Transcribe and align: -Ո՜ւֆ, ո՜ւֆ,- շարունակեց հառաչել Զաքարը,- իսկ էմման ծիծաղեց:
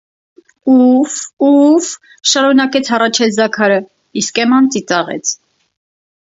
-Ո՜ւֆ, 0.75 1.17
ո՜ւֆ,- 1.49 1.99
շարունակեց 2.31 2.89
հառաչել 2.95 3.35
Զաքարը,- 3.41 3.79
իսկ 4.23 4.41
էմման 4.47 4.71
ծիծաղեց: 4.77 5.37